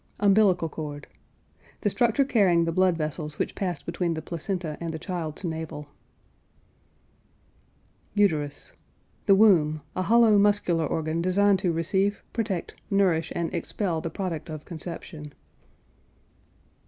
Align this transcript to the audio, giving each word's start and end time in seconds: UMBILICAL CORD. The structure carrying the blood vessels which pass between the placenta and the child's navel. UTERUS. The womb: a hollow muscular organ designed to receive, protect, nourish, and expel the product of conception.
UMBILICAL 0.19 0.69
CORD. 0.69 1.05
The 1.81 1.89
structure 1.91 2.25
carrying 2.25 2.65
the 2.65 2.71
blood 2.71 2.97
vessels 2.97 3.37
which 3.37 3.53
pass 3.53 3.83
between 3.83 4.15
the 4.15 4.21
placenta 4.23 4.75
and 4.81 4.91
the 4.91 4.97
child's 4.97 5.43
navel. 5.43 5.89
UTERUS. 8.15 8.73
The 9.27 9.35
womb: 9.35 9.81
a 9.95 10.01
hollow 10.01 10.39
muscular 10.39 10.87
organ 10.87 11.21
designed 11.21 11.59
to 11.59 11.71
receive, 11.71 12.23
protect, 12.33 12.73
nourish, 12.89 13.31
and 13.35 13.53
expel 13.53 14.01
the 14.01 14.09
product 14.09 14.49
of 14.49 14.65
conception. 14.65 15.33